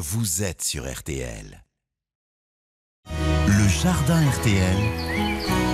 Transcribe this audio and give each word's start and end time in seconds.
vous 0.00 0.44
êtes 0.44 0.62
sur 0.62 0.88
RTL. 0.88 1.64
Le 3.48 3.68
jardin 3.68 4.20
RTL. 4.30 4.76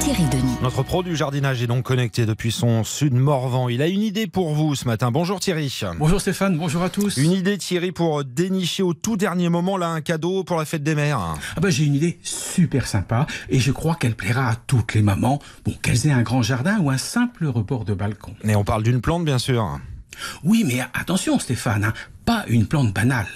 Thierry 0.00 0.24
Denis. 0.30 0.56
Notre 0.62 0.82
pro 0.82 1.02
du 1.02 1.14
jardinage 1.14 1.62
est 1.62 1.66
donc 1.66 1.84
connecté 1.84 2.24
depuis 2.24 2.50
son 2.50 2.84
sud 2.84 3.12
Morvan. 3.12 3.68
Il 3.68 3.82
a 3.82 3.86
une 3.86 4.00
idée 4.00 4.26
pour 4.26 4.54
vous 4.54 4.74
ce 4.76 4.86
matin. 4.86 5.10
Bonjour 5.10 5.40
Thierry. 5.40 5.78
Bonjour 5.98 6.22
Stéphane, 6.22 6.56
bonjour 6.56 6.82
à 6.82 6.88
tous. 6.88 7.18
Une 7.18 7.32
idée 7.32 7.58
Thierry 7.58 7.92
pour 7.92 8.24
dénicher 8.24 8.82
au 8.82 8.94
tout 8.94 9.18
dernier 9.18 9.50
moment 9.50 9.76
là 9.76 9.88
un 9.88 10.00
cadeau 10.00 10.42
pour 10.42 10.56
la 10.56 10.64
fête 10.64 10.82
des 10.82 10.94
mères. 10.94 11.36
Ah 11.56 11.60
bah, 11.60 11.68
j'ai 11.68 11.84
une 11.84 11.94
idée 11.94 12.18
super 12.22 12.86
sympa 12.86 13.26
et 13.50 13.60
je 13.60 13.72
crois 13.72 13.94
qu'elle 13.94 14.14
plaira 14.14 14.48
à 14.48 14.56
toutes 14.56 14.94
les 14.94 15.02
mamans, 15.02 15.38
bon 15.66 15.74
qu'elles 15.82 16.06
aient 16.06 16.12
un 16.12 16.22
grand 16.22 16.40
jardin 16.40 16.78
ou 16.78 16.88
un 16.88 16.98
simple 16.98 17.44
rebord 17.44 17.84
de 17.84 17.92
balcon. 17.92 18.34
Et 18.42 18.56
on 18.56 18.64
parle 18.64 18.84
d'une 18.84 19.02
plante 19.02 19.26
bien 19.26 19.38
sûr. 19.38 19.78
Oui, 20.44 20.64
mais 20.66 20.80
attention 20.94 21.38
Stéphane, 21.38 21.84
hein, 21.84 21.92
pas 22.24 22.44
une 22.48 22.66
plante 22.66 22.92
banale. 22.92 23.26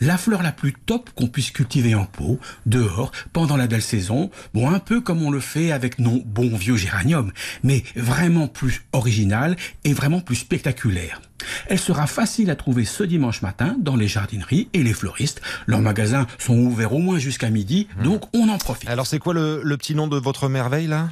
La 0.00 0.18
fleur 0.18 0.42
la 0.42 0.52
plus 0.52 0.72
top 0.72 1.10
qu'on 1.14 1.28
puisse 1.28 1.50
cultiver 1.50 1.94
en 1.94 2.06
pot, 2.06 2.38
dehors, 2.66 3.12
pendant 3.32 3.56
la 3.56 3.66
belle 3.66 3.82
saison, 3.82 4.30
bon 4.54 4.70
un 4.70 4.78
peu 4.78 5.00
comme 5.00 5.22
on 5.22 5.30
le 5.30 5.40
fait 5.40 5.72
avec 5.72 5.98
nos 5.98 6.22
bons 6.24 6.56
vieux 6.56 6.76
géraniums, 6.76 7.32
mais 7.62 7.84
vraiment 7.96 8.48
plus 8.48 8.82
original 8.92 9.56
et 9.84 9.92
vraiment 9.92 10.20
plus 10.20 10.36
spectaculaire. 10.36 11.20
Elle 11.68 11.78
sera 11.78 12.06
facile 12.06 12.50
à 12.50 12.56
trouver 12.56 12.84
ce 12.84 13.04
dimanche 13.04 13.42
matin 13.42 13.76
dans 13.78 13.94
les 13.94 14.08
jardineries 14.08 14.68
et 14.72 14.82
les 14.82 14.92
fleuristes. 14.92 15.40
Leurs 15.66 15.80
magasins 15.80 16.26
sont 16.38 16.58
ouverts 16.58 16.92
au 16.92 16.98
moins 16.98 17.18
jusqu'à 17.18 17.48
midi, 17.50 17.86
donc 18.02 18.24
on 18.34 18.48
en 18.48 18.58
profite. 18.58 18.88
Alors 18.88 19.06
c'est 19.06 19.20
quoi 19.20 19.34
le, 19.34 19.60
le 19.62 19.76
petit 19.76 19.94
nom 19.94 20.08
de 20.08 20.16
votre 20.16 20.48
merveille 20.48 20.88
là? 20.88 21.10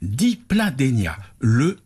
Dipladenia, 0.00 1.16
le 1.40 1.78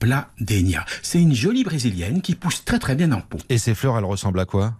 Dipladenia. 0.00 0.84
C'est 1.02 1.20
une 1.20 1.34
jolie 1.34 1.64
brésilienne 1.64 2.20
qui 2.20 2.34
pousse 2.34 2.64
très 2.64 2.78
très 2.78 2.94
bien 2.94 3.12
en 3.12 3.20
pot. 3.20 3.38
Et 3.48 3.58
ces 3.58 3.74
fleurs 3.74 3.98
elles 3.98 4.04
ressemblent 4.04 4.40
à 4.40 4.44
quoi? 4.44 4.74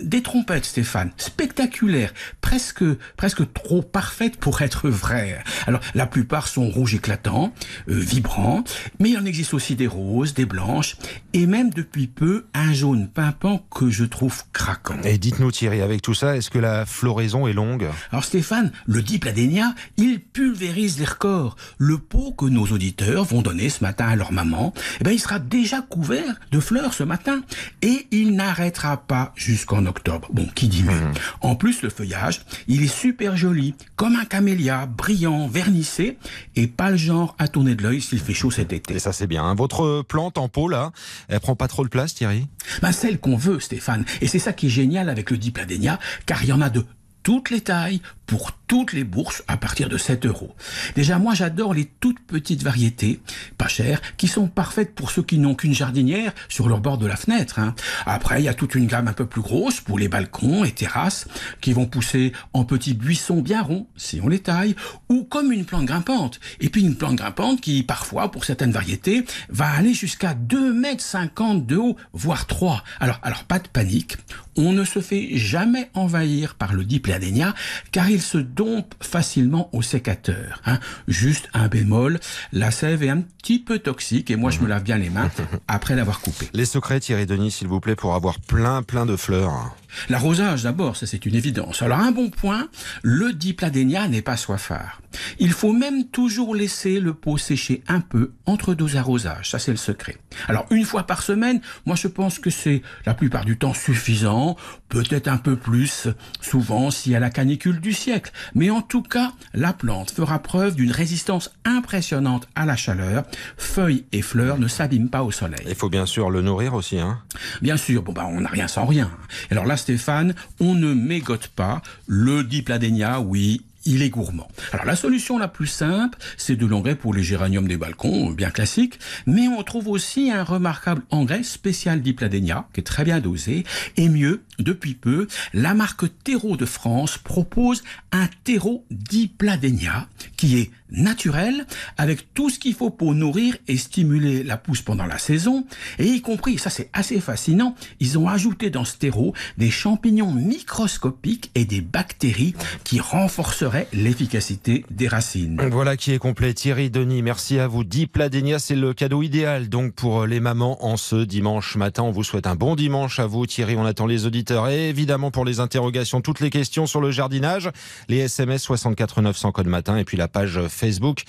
Des 0.00 0.22
trompettes, 0.22 0.64
Stéphane, 0.64 1.12
spectaculaires, 1.16 2.12
presque, 2.40 2.84
presque 3.16 3.52
trop 3.52 3.82
parfaites 3.82 4.36
pour 4.36 4.62
être 4.62 4.88
vraies. 4.88 5.42
Alors, 5.66 5.80
la 5.94 6.06
plupart 6.06 6.48
sont 6.48 6.68
rouges 6.68 6.94
éclatants, 6.94 7.52
euh, 7.88 7.98
vibrants, 7.98 8.64
mais 8.98 9.10
il 9.10 9.18
en 9.18 9.24
existe 9.24 9.54
aussi 9.54 9.76
des 9.76 9.86
roses, 9.86 10.34
des 10.34 10.46
blanches, 10.46 10.96
et 11.32 11.46
même 11.46 11.70
depuis 11.70 12.06
peu, 12.06 12.46
un 12.54 12.72
jaune 12.72 13.08
pimpant 13.08 13.66
que 13.70 13.90
je 13.90 14.04
trouve 14.04 14.42
craquant. 14.52 15.00
Et 15.04 15.18
dites-nous 15.18 15.52
Thierry, 15.52 15.82
avec 15.82 16.02
tout 16.02 16.14
ça, 16.14 16.36
est-ce 16.36 16.50
que 16.50 16.58
la 16.58 16.86
floraison 16.86 17.46
est 17.46 17.52
longue? 17.52 17.86
Alors 18.10 18.24
Stéphane, 18.24 18.72
le 18.86 19.02
Dipladenia, 19.02 19.74
il 19.96 20.20
pulvérise 20.20 20.98
les 20.98 21.04
records. 21.04 21.56
Le 21.78 21.98
pot 21.98 22.32
que 22.32 22.46
nos 22.46 22.66
auditeurs 22.66 23.24
vont 23.24 23.42
donner 23.42 23.68
ce 23.68 23.82
matin 23.82 24.06
à 24.08 24.16
leur 24.16 24.32
maman, 24.32 24.72
eh 25.00 25.04
ben, 25.04 25.10
il 25.10 25.18
sera 25.18 25.38
déjà 25.38 25.82
couvert 25.82 26.38
de 26.50 26.60
fleurs 26.60 26.94
ce 26.94 27.02
matin. 27.02 27.42
Et 27.82 28.06
il 28.10 28.34
n'arrêtera 28.34 28.96
pas 28.96 29.32
jusqu'en 29.56 29.86
octobre. 29.86 30.28
Bon, 30.32 30.46
qui 30.54 30.68
dit 30.68 30.82
mieux 30.82 31.00
En 31.40 31.56
plus, 31.56 31.82
le 31.82 31.88
feuillage, 31.90 32.42
il 32.68 32.82
est 32.82 32.94
super 32.94 33.36
joli, 33.36 33.74
comme 33.96 34.14
un 34.16 34.24
camélia, 34.24 34.86
brillant, 34.86 35.48
vernissé, 35.48 36.18
et 36.54 36.66
pas 36.66 36.90
le 36.90 36.96
genre 36.96 37.34
à 37.38 37.48
tourner 37.48 37.74
de 37.74 37.82
l'œil 37.82 38.00
s'il 38.00 38.20
fait 38.20 38.34
chaud 38.34 38.50
cet 38.50 38.72
été. 38.72 38.94
Et 38.94 38.98
ça 38.98 39.12
c'est 39.12 39.26
bien. 39.26 39.44
hein. 39.44 39.54
Votre 39.54 40.02
plante 40.02 40.38
en 40.38 40.48
pot 40.48 40.68
là, 40.68 40.92
elle 41.28 41.40
prend 41.40 41.56
pas 41.56 41.68
trop 41.68 41.82
de 41.84 41.88
place 41.88 42.14
Thierry? 42.14 42.46
Ben, 42.82 42.92
celle 42.92 43.18
qu'on 43.18 43.36
veut, 43.36 43.60
Stéphane. 43.60 44.04
Et 44.20 44.26
c'est 44.28 44.38
ça 44.38 44.52
qui 44.52 44.66
est 44.66 44.70
génial 44.70 45.08
avec 45.08 45.30
le 45.30 45.38
Dipladenia, 45.38 45.98
car 46.26 46.42
il 46.44 46.48
y 46.50 46.52
en 46.52 46.60
a 46.60 46.68
de 46.70 46.84
toutes 47.22 47.50
les 47.50 47.60
tailles, 47.60 48.00
pour 48.26 48.52
toutes 48.66 48.92
les 48.92 49.04
bourses, 49.04 49.44
à 49.46 49.56
partir 49.56 49.88
de 49.88 49.96
7 49.96 50.26
euros. 50.26 50.54
Déjà, 50.96 51.18
moi, 51.18 51.34
j'adore 51.34 51.72
les 51.72 51.84
toutes 51.84 52.20
petites 52.20 52.62
variétés, 52.62 53.20
pas 53.58 53.68
chères, 53.68 54.00
qui 54.16 54.26
sont 54.26 54.48
parfaites 54.48 54.94
pour 54.94 55.10
ceux 55.12 55.22
qui 55.22 55.38
n'ont 55.38 55.54
qu'une 55.54 55.74
jardinière 55.74 56.32
sur 56.48 56.68
leur 56.68 56.80
bord 56.80 56.98
de 56.98 57.06
la 57.06 57.16
fenêtre. 57.16 57.60
hein. 57.60 57.74
Après, 58.06 58.40
il 58.40 58.44
y 58.44 58.48
a 58.48 58.54
toute 58.54 58.74
une 58.74 58.88
gamme 58.88 59.06
un 59.06 59.12
peu 59.12 59.26
plus 59.26 59.40
grosse 59.40 59.80
pour 59.80 59.98
les 59.98 60.08
balcons 60.08 60.64
et 60.64 60.72
terrasses, 60.72 61.28
qui 61.60 61.72
vont 61.72 61.86
pousser 61.86 62.32
en 62.52 62.64
petits 62.64 62.94
buissons 62.94 63.40
bien 63.40 63.62
ronds, 63.62 63.86
si 63.96 64.20
on 64.20 64.28
les 64.28 64.40
taille, 64.40 64.74
ou 65.08 65.22
comme 65.22 65.52
une 65.52 65.64
plante 65.64 65.84
grimpante. 65.84 66.40
Et 66.60 66.68
puis 66.68 66.82
une 66.82 66.96
plante 66.96 67.16
grimpante 67.16 67.60
qui, 67.60 67.84
parfois, 67.84 68.30
pour 68.30 68.44
certaines 68.44 68.72
variétés, 68.72 69.24
va 69.48 69.68
aller 69.70 69.94
jusqu'à 69.94 70.34
2 70.34 70.72
mètres 70.72 71.04
50 71.04 71.66
de 71.66 71.76
haut, 71.76 71.96
voire 72.12 72.46
3. 72.46 72.82
Alors, 72.98 73.20
alors 73.22 73.44
pas 73.44 73.60
de 73.60 73.68
panique. 73.68 74.16
On 74.56 74.72
ne 74.72 74.84
se 74.84 75.00
fait 75.00 75.36
jamais 75.36 75.90
envahir 75.94 76.54
par 76.54 76.72
le 76.72 76.84
dipladénia, 76.84 77.54
car 77.92 78.08
il 78.08 78.15
se 78.22 78.38
dompte 78.38 78.92
facilement 79.00 79.68
au 79.72 79.82
sécateur. 79.82 80.60
hein. 80.66 80.78
Juste 81.08 81.48
un 81.54 81.68
bémol, 81.68 82.18
la 82.52 82.70
sève 82.70 83.02
est 83.02 83.08
un 83.08 83.20
petit 83.20 83.58
peu 83.58 83.78
toxique 83.78 84.30
et 84.30 84.36
moi 84.36 84.50
je 84.50 84.60
me 84.60 84.66
lave 84.66 84.82
bien 84.82 84.98
les 84.98 85.10
mains 85.10 85.30
après 85.68 85.94
l'avoir 85.96 86.20
coupé. 86.20 86.48
Les 86.52 86.64
secrets 86.64 87.00
Thierry 87.00 87.26
Denis 87.26 87.50
s'il 87.50 87.68
vous 87.68 87.80
plaît 87.80 87.96
pour 87.96 88.14
avoir 88.14 88.40
plein 88.40 88.82
plein 88.82 89.06
de 89.06 89.16
fleurs. 89.16 89.74
L'arrosage 90.08 90.62
d'abord, 90.62 90.96
ça 90.96 91.06
c'est 91.06 91.26
une 91.26 91.34
évidence. 91.34 91.82
Alors 91.82 92.00
un 92.00 92.12
bon 92.12 92.30
point, 92.30 92.68
le 93.02 93.32
dipladénia 93.32 94.08
n'est 94.08 94.22
pas 94.22 94.36
soifard. 94.36 95.00
Il 95.38 95.52
faut 95.52 95.72
même 95.72 96.06
toujours 96.08 96.54
laisser 96.54 97.00
le 97.00 97.14
pot 97.14 97.38
sécher 97.38 97.82
un 97.88 98.00
peu 98.00 98.32
entre 98.44 98.74
deux 98.74 98.96
arrosages, 98.96 99.50
ça 99.50 99.58
c'est 99.58 99.70
le 99.70 99.76
secret. 99.76 100.16
Alors 100.48 100.66
une 100.70 100.84
fois 100.84 101.04
par 101.04 101.22
semaine, 101.22 101.60
moi 101.86 101.96
je 101.96 102.08
pense 102.08 102.38
que 102.38 102.50
c'est 102.50 102.82
la 103.04 103.14
plupart 103.14 103.44
du 103.44 103.56
temps 103.56 103.74
suffisant, 103.74 104.56
peut-être 104.88 105.28
un 105.28 105.38
peu 105.38 105.56
plus, 105.56 106.08
souvent 106.40 106.90
s'il 106.90 107.12
y 107.12 107.16
a 107.16 107.20
la 107.20 107.30
canicule 107.30 107.80
du 107.80 107.92
siècle. 107.92 108.32
Mais 108.54 108.70
en 108.70 108.82
tout 108.82 109.02
cas, 109.02 109.32
la 109.54 109.72
plante 109.72 110.10
fera 110.10 110.38
preuve 110.38 110.74
d'une 110.74 110.92
résistance 110.92 111.50
impressionnante 111.64 112.48
à 112.54 112.66
la 112.66 112.76
chaleur. 112.76 113.24
Feuilles 113.56 114.04
et 114.12 114.22
fleurs 114.22 114.58
ne 114.58 114.68
s'abîment 114.68 115.10
pas 115.10 115.22
au 115.22 115.30
soleil. 115.30 115.64
Il 115.66 115.74
faut 115.74 115.88
bien 115.88 116.06
sûr 116.06 116.30
le 116.30 116.42
nourrir 116.42 116.74
aussi. 116.74 116.98
Hein. 116.98 117.22
Bien 117.62 117.76
sûr, 117.76 118.02
bon 118.02 118.12
bah 118.12 118.26
on 118.28 118.40
n'a 118.40 118.48
rien 118.48 118.68
sans 118.68 118.86
rien. 118.86 119.10
Alors 119.50 119.66
là, 119.66 119.76
Stéphane, 119.76 120.34
on 120.60 120.74
ne 120.74 120.94
mégote 120.94 121.48
pas. 121.48 121.82
Le 122.06 122.44
dipladénia, 122.44 123.20
oui, 123.20 123.62
il 123.86 124.02
est 124.02 124.10
gourmand. 124.10 124.48
Alors 124.72 124.84
la 124.84 124.96
solution 124.96 125.38
la 125.38 125.48
plus 125.48 125.68
simple, 125.68 126.18
c'est 126.36 126.56
de 126.56 126.66
l'engrais 126.66 126.96
pour 126.96 127.14
les 127.14 127.22
géraniums 127.22 127.68
des 127.68 127.76
balcons, 127.76 128.30
bien 128.30 128.50
classique, 128.50 128.98
mais 129.26 129.48
on 129.48 129.62
trouve 129.62 129.88
aussi 129.88 130.30
un 130.30 130.42
remarquable 130.42 131.02
engrais 131.10 131.44
spécial 131.44 132.02
dipladénia, 132.02 132.66
qui 132.74 132.80
est 132.80 132.84
très 132.84 133.04
bien 133.04 133.20
dosé, 133.20 133.64
et 133.96 134.08
mieux, 134.08 134.42
depuis 134.58 134.94
peu, 134.94 135.28
la 135.54 135.74
marque 135.74 136.04
Terreau 136.24 136.56
de 136.56 136.66
France 136.66 137.18
propose 137.18 137.84
un 138.12 138.28
terreau 138.44 138.84
dipladénia 138.90 140.08
qui 140.36 140.58
est 140.58 140.70
naturel, 140.90 141.66
avec 141.96 142.32
tout 142.34 142.50
ce 142.50 142.58
qu'il 142.58 142.74
faut 142.74 142.90
pour 142.90 143.14
nourrir 143.14 143.56
et 143.68 143.76
stimuler 143.76 144.42
la 144.42 144.56
pousse 144.56 144.82
pendant 144.82 145.06
la 145.06 145.18
saison, 145.18 145.66
et 145.98 146.06
y 146.06 146.20
compris, 146.20 146.58
ça 146.58 146.70
c'est 146.70 146.90
assez 146.92 147.20
fascinant, 147.20 147.74
ils 148.00 148.18
ont 148.18 148.28
ajouté 148.28 148.70
dans 148.70 148.84
ce 148.84 148.96
terreau 148.96 149.34
des 149.58 149.70
champignons 149.70 150.32
microscopiques 150.32 151.50
et 151.54 151.64
des 151.64 151.80
bactéries 151.80 152.54
qui 152.84 153.00
renforceraient 153.00 153.88
l'efficacité 153.92 154.84
des 154.90 155.08
racines. 155.08 155.60
Voilà 155.70 155.96
qui 155.96 156.12
est 156.12 156.18
complet. 156.18 156.54
Thierry 156.54 156.90
Denis, 156.90 157.22
merci 157.22 157.58
à 157.58 157.66
vous. 157.66 157.84
Dipladénia, 157.84 158.58
c'est 158.58 158.76
le 158.76 158.94
cadeau 158.94 159.22
idéal 159.22 159.68
donc 159.68 159.92
pour 159.92 160.26
les 160.26 160.40
mamans 160.40 160.84
en 160.84 160.96
ce 160.96 161.16
dimanche 161.16 161.76
matin. 161.76 162.02
On 162.02 162.10
vous 162.10 162.24
souhaite 162.24 162.46
un 162.46 162.54
bon 162.54 162.76
dimanche 162.76 163.18
à 163.18 163.26
vous 163.26 163.46
Thierry. 163.46 163.76
On 163.76 163.84
attend 163.84 164.06
les 164.06 164.26
auditeurs 164.26 164.68
et 164.68 164.88
évidemment 164.88 165.30
pour 165.30 165.44
les 165.44 165.60
interrogations, 165.60 166.20
toutes 166.20 166.40
les 166.40 166.50
questions 166.50 166.86
sur 166.86 167.00
le 167.00 167.10
jardinage, 167.10 167.70
les 168.08 168.18
SMS 168.18 168.62
64 168.62 169.22
900 169.22 169.52
code 169.52 169.66
matin 169.66 169.96
et 169.96 170.04
puis 170.04 170.16
la 170.16 170.28
page 170.28 170.66
Facebook 170.76 171.24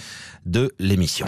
de 0.45 0.73
l'émission. 0.79 1.27